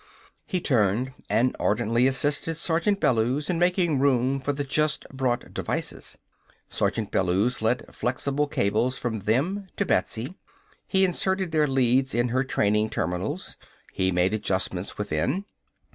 [0.47, 6.17] He turned and ardently assisted Sergeant Bellews in making room for the just brought devices.
[6.67, 10.33] Sergeant Bellews led flexible cables from them to Betsy.
[10.87, 13.57] He inserted their leads in her training terminals.
[13.93, 15.45] He made adjustments within.